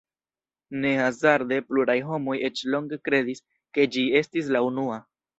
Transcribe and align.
Ne 0.83 0.91
hazarde 0.99 1.59
pluraj 1.67 1.95
homoj 2.07 2.37
eĉ 2.49 2.63
longe 2.75 2.99
kredis, 3.09 3.43
ke 3.79 3.85
ĝi 3.97 4.07
estis 4.21 4.49
la 4.57 4.63
unua. 4.69 4.97